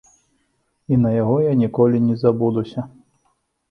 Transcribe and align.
І 0.95 0.99
на 1.03 1.13
яго 1.21 1.37
я 1.43 1.53
ніколі 1.63 2.05
не 2.09 2.19
забудуся. 2.25 2.91